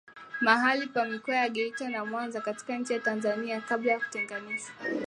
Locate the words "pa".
0.87-1.05